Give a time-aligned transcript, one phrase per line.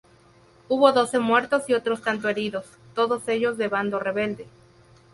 [0.67, 2.65] Hubo doce muertos y otros tantos heridos,
[2.95, 4.47] todos ellos del bando rebelde.